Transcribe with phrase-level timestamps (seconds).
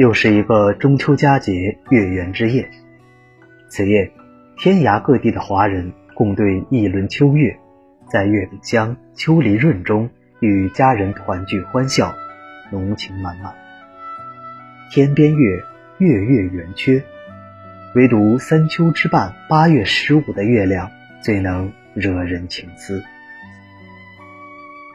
[0.00, 2.70] 又是一个中秋佳节月圆之夜。
[3.68, 4.10] 此夜，
[4.56, 7.58] 天涯各地的华人共对一轮秋月，
[8.08, 10.08] 在月饼香、秋梨润中
[10.40, 12.14] 与家人团聚欢笑，
[12.72, 13.52] 浓情满满。
[14.90, 15.62] 天边月，
[15.98, 17.02] 月月圆缺，
[17.94, 23.04] 唯独三秋之半八月十五的月亮最能惹人情思。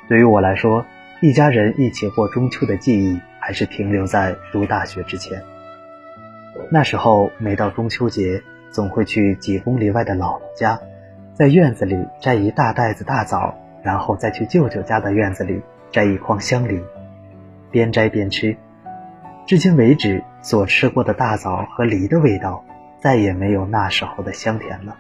[0.10, 0.84] 对于我来说，
[1.22, 5.44] 一家人一起过中秋的记忆还是停留在读大学之前。
[6.72, 10.80] 那时候，每到中秋节，总会去几公里外的姥姥家，
[11.36, 16.82] 在院子里摘一大袋子大枣，然后再去舅舅家的院子里摘一筐香梨，
[17.70, 18.58] 边摘边吃。
[19.46, 22.66] 至今为止，所吃过的大枣和梨的味道，
[23.00, 24.98] 再也没有那时候的香甜了。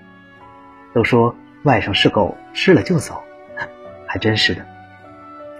[0.93, 3.23] 都说外甥是狗，吃了就走，
[4.05, 4.61] 还真是的。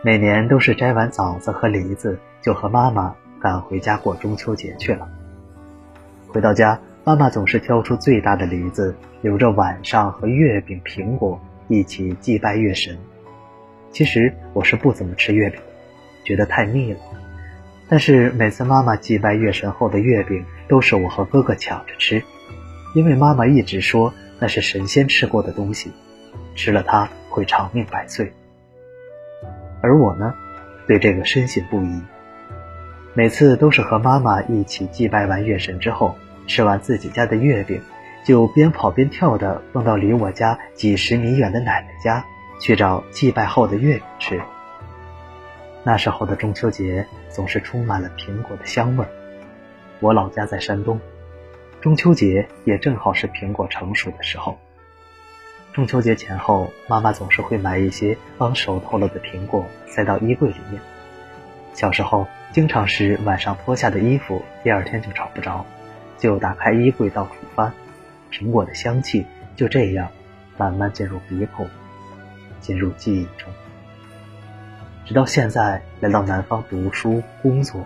[0.03, 5.09] 每年都是摘完枣子和梨子，就和妈妈赶回家过中秋节去了。
[6.27, 12.99] 回到家，妈妈总是挑出最大的梨子，留着晚上和月饼、苹果一起祭拜月神。
[13.89, 15.59] 其实我是不怎么吃月饼，
[16.23, 16.99] 觉得太腻了。
[17.89, 22.21] 但是每次妈妈祭拜月神后的月饼，都是我和哥哥抢着吃，
[22.93, 25.91] 因为妈妈一直说那是神仙吃过的东西，
[26.53, 28.31] 吃了它会长命百岁。
[29.81, 30.35] 而我呢，
[30.85, 32.03] 对这个深信不疑。
[33.17, 36.13] 每次都是和妈妈一起祭拜完月神之后，
[36.47, 37.81] 吃完自己家的月饼，
[38.25, 42.25] 就边跑边跳的蹦到离我家几十米远的奶奶家
[42.59, 44.41] 去找祭拜后的月饼吃。
[45.81, 49.05] 那时候的中秋节总是充满了苹果的香味。
[50.01, 50.99] 我老家在山东，
[51.79, 54.57] 中秋节也正好是苹果成熟的时候。
[55.71, 60.81] 中秋节前后，妈妈总是会买一些刚熟透了的苹果塞到衣柜里面。
[61.73, 65.65] 小时候，经常是晚上脱下的衣服，第二天就找不着，
[66.17, 67.73] 就打开衣柜到处翻，
[68.31, 69.25] 苹果的香气
[69.55, 70.09] 就这样
[70.57, 71.67] 慢慢进入鼻孔，
[72.59, 73.51] 进入记忆中。
[75.05, 77.85] 直到现在来到南方读书工作，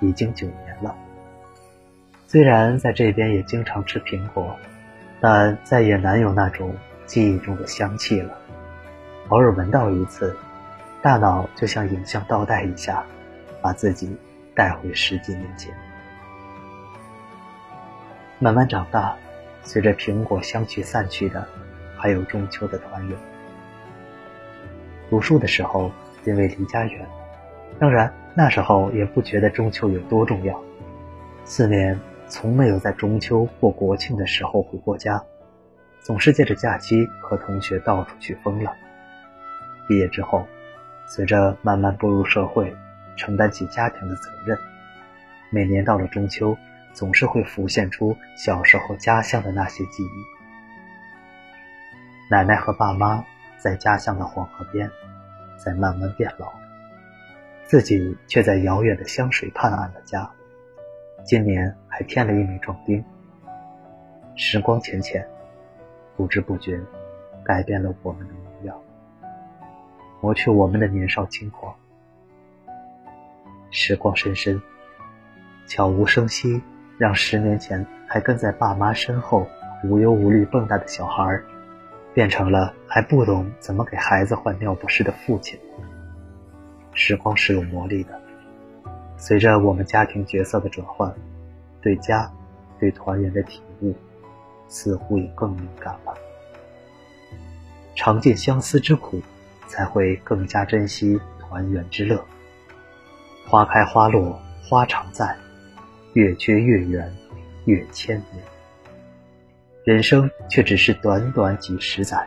[0.00, 0.94] 已经九年了。
[2.26, 4.56] 虽然在这边也经常吃苹果，
[5.20, 6.74] 但再也难有那种。
[7.04, 8.38] 记忆中的香气了，
[9.28, 10.34] 偶尔闻到一次，
[11.02, 13.04] 大脑就像影像倒带一下，
[13.62, 14.14] 把自己
[14.54, 15.72] 带回十几年前。
[18.38, 19.16] 慢慢长大，
[19.62, 21.46] 随着苹果香气散去的，
[21.96, 23.18] 还有中秋的团圆。
[25.08, 25.90] 读书的时候，
[26.24, 27.06] 因为离家远，
[27.78, 30.60] 当然那时候也不觉得中秋有多重要。
[31.44, 35.22] 四年从没有在中秋或国庆的时候回过家。
[36.04, 38.74] 总是借着假期和同学到处去疯了。
[39.86, 40.44] 毕业之后，
[41.06, 42.74] 随着慢慢步入社会，
[43.16, 44.58] 承担起家庭的责任，
[45.50, 46.56] 每年到了中秋，
[46.92, 50.24] 总是会浮现出小时候家乡的那些记忆。
[52.30, 53.24] 奶奶和爸妈
[53.58, 54.90] 在家乡的黄河边，
[55.56, 56.52] 在慢慢变老，
[57.64, 60.30] 自己却在遥远的湘水畔安了家，
[61.24, 63.04] 今年还添了一枚壮丁。
[64.36, 65.26] 时光浅浅。
[66.14, 66.78] 不知不觉，
[67.42, 68.78] 改变了我们的模样，
[70.20, 71.74] 磨去我们的年少轻狂。
[73.72, 74.62] 时光深深，
[75.66, 76.62] 悄无声息，
[76.98, 79.48] 让十年前还跟在爸妈身后
[79.82, 81.40] 无忧无虑蹦跶的小孩，
[82.14, 85.58] 变成了还不懂怎么给孩子换尿不湿的父亲。
[86.92, 88.20] 时光是有魔力的，
[89.16, 91.12] 随着我们家庭角色的转换，
[91.80, 92.30] 对家、
[92.78, 93.92] 对团圆的体悟。
[94.68, 96.14] 似乎也更敏感了。
[97.94, 99.20] 尝尽相思之苦，
[99.66, 102.24] 才会更加珍惜团圆之乐。
[103.46, 105.36] 花开花落花常在，
[106.14, 107.14] 月缺月圆
[107.66, 108.42] 月千年。
[109.84, 112.26] 人生却只是短短几十载，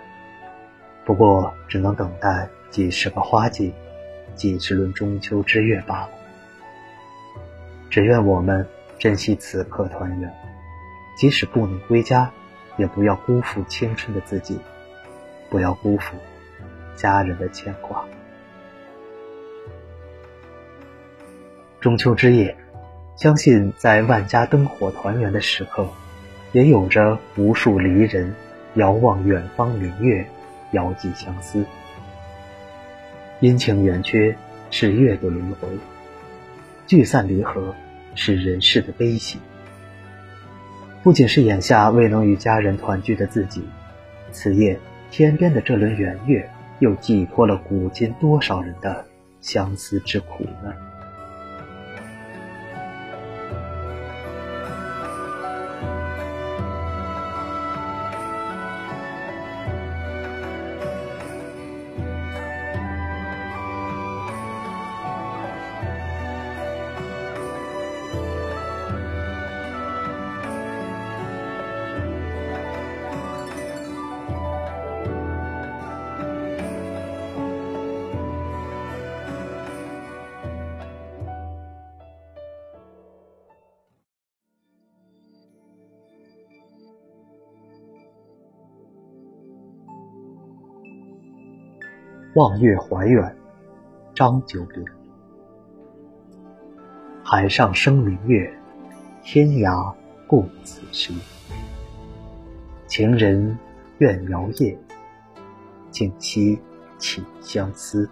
[1.04, 3.74] 不过只能等待几十个花季，
[4.36, 6.10] 几十轮中秋之月罢了。
[7.90, 8.68] 只愿我们
[9.00, 10.32] 珍惜此刻团圆。
[11.18, 12.30] 即使不能归家，
[12.76, 14.60] 也不要辜负青春的自己，
[15.50, 16.14] 不要辜负
[16.94, 18.06] 家人的牵挂。
[21.86, 22.58] 中秋之夜，
[23.16, 25.88] 相信在万家灯火团圆的时刻，
[26.52, 28.34] 也有着无数离人
[28.74, 30.26] 遥望远方明月，
[30.72, 31.64] 遥寄相思。
[33.40, 34.36] 阴晴圆缺
[34.72, 35.68] 是月的轮回，
[36.88, 37.76] 聚散离合
[38.16, 39.38] 是人世的悲喜。
[41.04, 43.64] 不仅是眼下未能与家人团聚的自己，
[44.32, 44.80] 此夜
[45.12, 46.50] 天边的这轮圆月，
[46.80, 49.06] 又寄托了古今多少人的
[49.40, 50.74] 相思之苦呢？
[92.36, 93.34] 望月怀远，
[94.14, 94.86] 张九龄。
[97.24, 98.54] 海上生明月，
[99.24, 99.96] 天涯
[100.28, 101.14] 共此时。
[102.88, 103.58] 情人
[104.00, 104.78] 怨遥夜，
[105.90, 106.60] 竟夕
[106.98, 108.10] 起相思。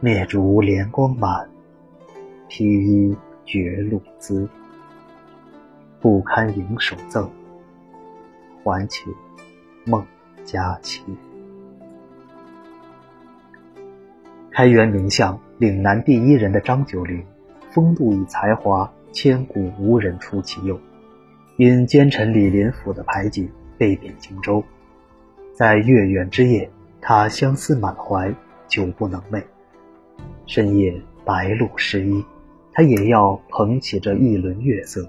[0.00, 1.48] 灭烛怜光满，
[2.48, 4.48] 披衣觉露滋。
[6.00, 7.30] 不堪盈手赠，
[8.64, 9.06] 还请
[9.84, 10.04] 梦
[10.44, 11.04] 佳期。
[14.56, 17.20] 开元名相、岭南第一人的张九龄，
[17.72, 20.78] 风度与才华千古无人出其右，
[21.56, 24.62] 因奸臣李林甫的排挤被贬荆州。
[25.52, 26.70] 在月圆之夜，
[27.00, 28.32] 他相思满怀，
[28.68, 29.42] 久不能寐。
[30.46, 32.24] 深夜白露湿衣，
[32.72, 35.04] 他也要捧起这一轮月色。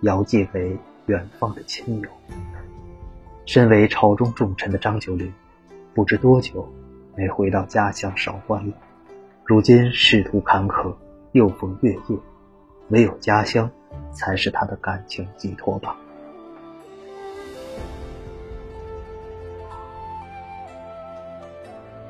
[0.00, 0.76] 遥寄给
[1.06, 2.08] 远方的亲友。
[3.46, 5.32] 身为朝中重臣的张九龄，
[5.94, 6.68] 不知多久
[7.20, 8.72] 没回到家乡韶关了。
[9.44, 10.94] 如今仕途坎坷，
[11.32, 12.16] 又逢月夜，
[12.88, 13.70] 唯有家乡
[14.10, 15.94] 才是他的感情寄托吧。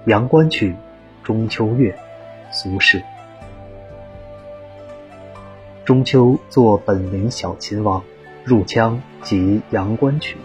[0.08, 0.72] 《阳关曲·
[1.24, 1.90] 中秋月》，
[2.54, 3.02] 苏轼。
[5.84, 8.00] 中秋作本名小秦王，
[8.44, 10.36] 入腔即阳关曲。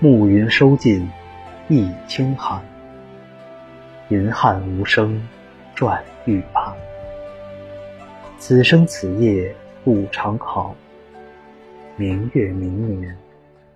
[0.00, 1.08] 暮云收尽，
[1.70, 2.60] 意清寒。
[4.08, 5.22] 银汉无声，
[5.72, 6.74] 转玉盘。
[8.38, 10.74] 此生此夜不长好，
[11.96, 13.16] 明月明年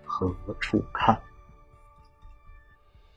[0.04, 1.16] 何处看？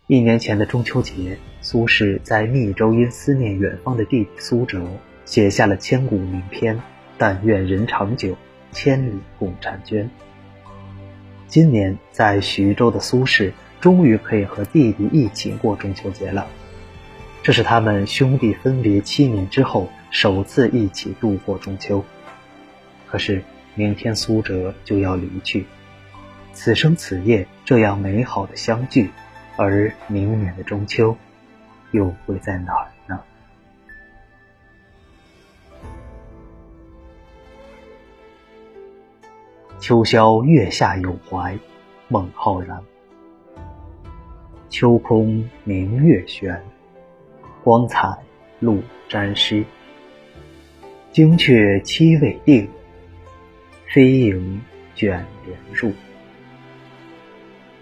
[0.05, 4.79] 一年前的中秋节，苏轼在密州因思念远方的弟弟苏辙。
[5.25, 6.79] 写下了千古名篇，
[7.17, 8.37] 但愿人长久，
[8.71, 10.07] 千里共婵娟。
[11.47, 16.47] 今年在徐州的苏轼，终于可以和弟弟一起过中秋节了。
[17.43, 22.03] 这是他们兄弟分别七年之后，首次一起度过中秋。
[23.07, 23.43] 可是
[23.75, 25.65] 明天苏辙就要离去，
[26.53, 29.11] 此生此夜这样美好的相聚，
[29.55, 31.15] 而明年的中秋，
[31.91, 32.91] 又会在哪儿？
[39.79, 41.57] 秋宵月下有怀，
[42.07, 42.81] 孟浩然。
[44.79, 46.61] 秋空明月悬，
[47.63, 48.15] 光彩
[48.59, 48.79] 露
[49.09, 49.65] 沾湿。
[51.11, 52.69] 惊鹊期未定，
[53.87, 54.61] 飞影
[54.93, 55.91] 卷帘入。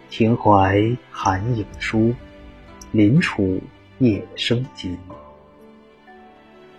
[0.09, 2.15] 庭怀寒影疏，
[2.93, 3.59] 临楚
[3.97, 4.97] 夜声急。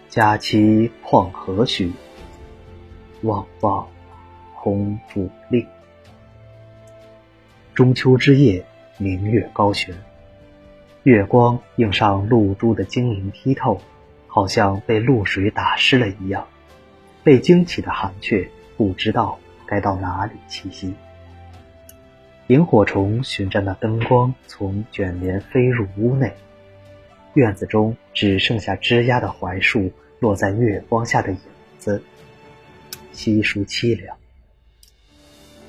[0.09, 1.93] 佳期况何许？
[3.21, 3.87] 望望。
[4.55, 5.67] 空竹令。
[7.75, 8.65] 中秋之夜，
[8.99, 9.95] 明月高悬，
[11.03, 13.79] 月光映上露珠的晶莹剔透，
[14.27, 16.47] 好像被露水打湿了一样。
[17.23, 20.95] 被惊起的寒雀不知道该到哪里栖息。
[22.47, 26.33] 萤火虫循着那灯光从卷帘飞入屋内，
[27.35, 31.39] 院子中只剩下枝桠的槐树落在月光下的影
[31.79, 32.03] 子，
[33.13, 34.17] 稀疏凄凉。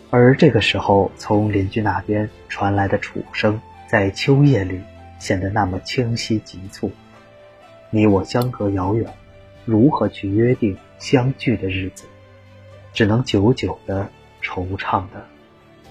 [0.10, 4.82] 而这个时候，从邻居那边传来的楚声，在秋夜里
[5.20, 6.90] 显得那么清晰急促。
[7.90, 9.14] 你我相隔遥远，
[9.66, 12.06] 如何去约定相聚的日子？
[12.94, 14.10] 只能久久的
[14.42, 15.26] 惆怅的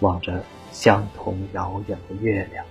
[0.01, 0.43] 望着
[0.73, 2.65] 相同遥远的月亮。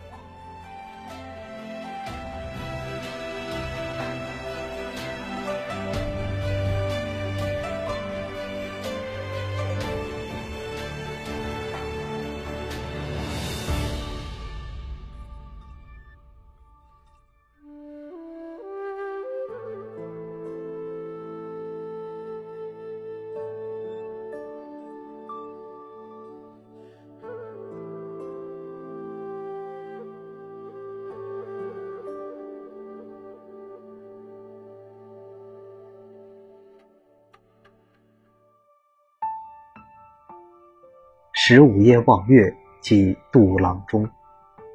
[41.48, 44.10] 十五夜望月，即杜郎中。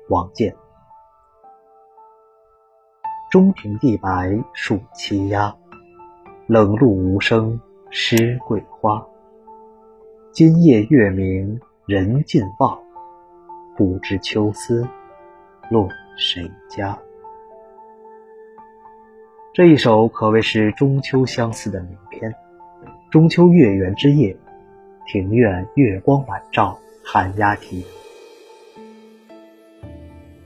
[0.09, 0.55] 王建。
[3.29, 5.53] 中庭地白树栖鸦，
[6.47, 7.61] 冷露无声
[7.91, 9.05] 湿桂花。
[10.31, 12.79] 今夜月明人尽望，
[13.77, 14.87] 不知秋思
[15.73, 16.97] 落谁家。
[19.53, 22.33] 这一首可谓是中秋相思的名篇。
[23.11, 24.37] 中秋月圆之夜。
[25.13, 27.85] 庭院月光晚照，寒鸦啼。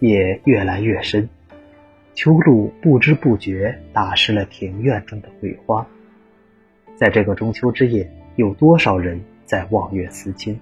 [0.01, 1.29] 也越来越深，
[2.15, 5.87] 秋露不知不觉打湿了庭院中的桂花。
[6.97, 10.59] 在这个中秋之夜，有多少人在望月思亲？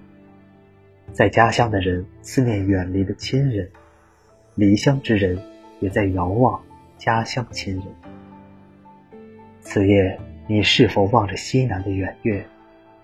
[1.13, 3.71] 在家乡的人思念远离的亲人，
[4.55, 5.39] 离乡之人
[5.79, 6.61] 也在遥望
[6.97, 7.85] 家乡亲人。
[9.61, 12.45] 此夜，你是否望着西南的远月，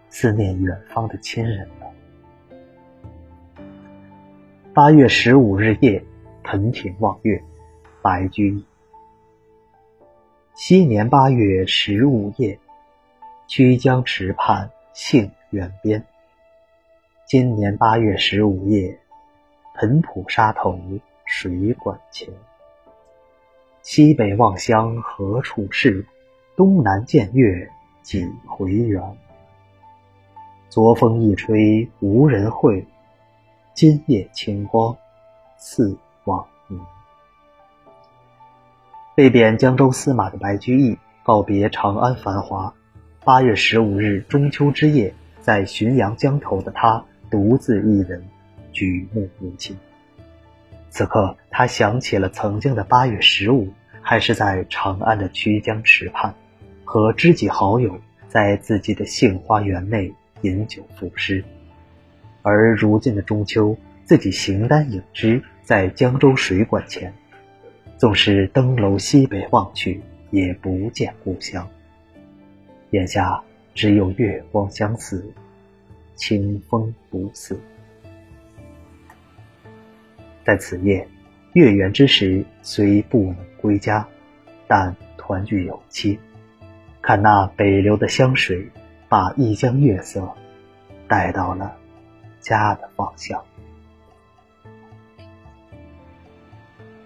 [0.10, 1.86] 思念远方的亲人呢？
[4.74, 6.04] 八月十五日夜，
[6.44, 7.42] 盆庭望月，
[8.02, 8.66] 白居易。
[10.56, 12.60] 昔年八月十五夜，
[13.48, 16.04] 曲江池畔杏园边。
[17.28, 19.00] 今年八月十五夜，
[19.76, 20.78] 湓浦沙头
[21.26, 22.28] 水馆前。
[23.84, 26.06] 西北望乡何处是？
[26.56, 27.70] 东南见月
[28.02, 29.02] 几回圆？
[30.70, 32.86] 昨风一吹无人会，
[33.74, 34.96] 今夜清光
[35.58, 36.80] 似往年。
[39.16, 42.72] 被贬江州司马的白居易告别长安繁华。
[43.26, 48.24] 八月十五日中秋之夜，在浔阳江头的他独自一人，
[48.72, 49.76] 举目无亲。
[50.92, 56.32] 此刻，他想起了曾经的八月十五，还是在长安的曲江池畔。
[56.86, 61.44] 和知己好友在自己的杏花园内饮酒赋诗，
[62.42, 67.14] 而如今的中秋，自己形单影只在江州水馆前，
[67.98, 71.68] 纵是登楼西北望去，也不见故乡。
[72.92, 73.42] 眼下
[73.76, 75.24] 只有月光相似，
[76.16, 77.60] 清风不似。
[80.44, 81.08] 在此夜，
[81.54, 84.08] 月圆之时，虽不能归家，
[84.68, 86.18] 但团聚有期。
[87.02, 88.68] 看那北流的湘水，
[89.10, 90.32] 把一江月色
[91.08, 91.76] 带到了
[92.40, 93.44] 家的方向。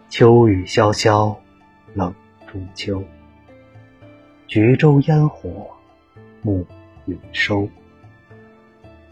[0.10, 1.36] 秋雨潇潇，
[1.94, 2.14] 冷
[2.46, 3.02] 中秋。
[4.48, 5.68] 橘洲烟火，
[6.42, 6.64] 暮
[7.06, 7.68] 云收。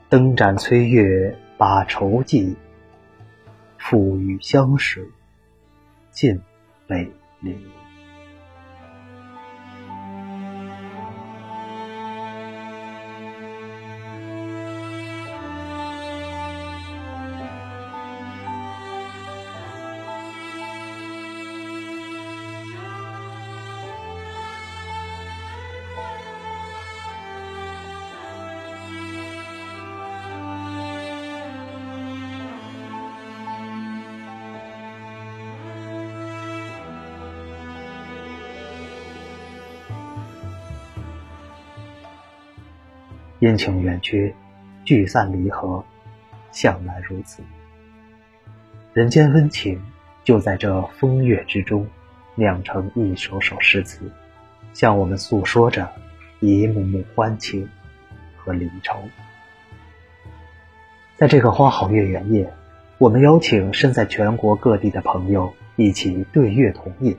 [0.10, 2.53] 灯盏催月把愁寄，
[3.77, 5.01] 付与湘水
[6.12, 6.39] 尽
[6.86, 7.55] 北流。
[43.41, 44.31] 阴晴圆缺，
[44.86, 45.83] 聚散离合，
[46.51, 47.41] 向来如此。
[48.93, 49.81] 人间温情
[50.24, 51.88] 就在这风月之中，
[52.36, 54.12] 酿成一首首诗词，
[54.74, 55.91] 向我们诉说着
[56.39, 57.67] 一幕幕欢情
[58.38, 58.95] 和离愁。
[61.17, 62.53] 在这个花好月圆夜，
[63.00, 67.17] 我们邀请身在全国各地的朋友一起对月同饮。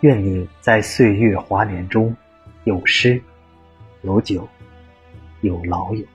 [0.00, 2.16] 愿你在岁月华年中，
[2.64, 3.20] 有诗，
[4.00, 4.48] 有酒。
[5.44, 6.13] 有老友。